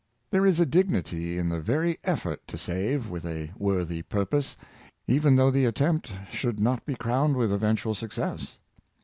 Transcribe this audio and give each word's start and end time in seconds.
There 0.31 0.47
is 0.47 0.59
a 0.59 0.65
dignity 0.65 1.37
in 1.37 1.49
the 1.49 1.59
very 1.59 1.99
effort 2.03 2.41
to 2.47 2.57
save 2.57 3.11
with 3.11 3.23
a 3.23 3.51
worthy 3.55 4.01
purpose, 4.01 4.57
even 5.05 5.35
though 5.35 5.51
the 5.51 5.65
attempt 5.65 6.11
should 6.31 6.59
not 6.59 6.87
be 6.87 6.95
crowned 6.95 7.37
with 7.37 7.53
eventual 7.53 7.93
success. 7.93 8.57